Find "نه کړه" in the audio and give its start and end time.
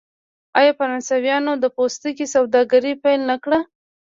3.31-3.59